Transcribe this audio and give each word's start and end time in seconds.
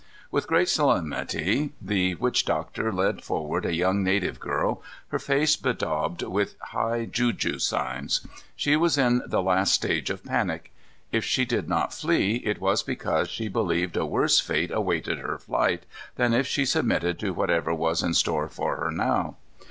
With 0.31 0.47
great 0.47 0.67
solemnity, 0.67 1.73
the 1.79 2.15
witch 2.15 2.43
doctor 2.43 2.91
led 2.91 3.23
forward 3.23 3.67
a 3.67 3.75
young 3.75 4.03
native 4.03 4.39
girl, 4.39 4.81
her 5.09 5.19
face 5.19 5.55
bedaubed 5.55 6.23
with 6.23 6.55
high 6.59 7.05
juju 7.05 7.59
signs. 7.59 8.25
She 8.55 8.75
was 8.75 8.97
in 8.97 9.21
the 9.27 9.43
last 9.43 9.75
stage 9.75 10.09
of 10.09 10.25
panic. 10.25 10.73
If 11.11 11.23
she 11.23 11.45
did 11.45 11.69
not 11.69 11.93
flee, 11.93 12.37
it 12.43 12.59
was 12.59 12.81
because 12.81 13.29
she 13.29 13.47
believed 13.47 13.95
a 13.95 14.03
worse 14.03 14.39
fate 14.39 14.71
awaited 14.71 15.19
her 15.19 15.37
flight 15.37 15.83
than 16.15 16.33
if 16.33 16.47
she 16.47 16.65
submitted 16.65 17.19
to 17.19 17.31
whatever 17.31 17.71
was 17.71 18.01
in 18.01 18.15
store 18.15 18.49
for 18.49 18.77
her 18.77 18.89
now. 18.89 19.35